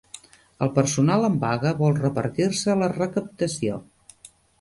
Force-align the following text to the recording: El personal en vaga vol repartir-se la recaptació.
El 0.65 0.69
personal 0.77 1.25
en 1.27 1.35
vaga 1.43 1.73
vol 1.81 1.99
repartir-se 1.99 2.75
la 2.79 2.89
recaptació. 2.95 3.77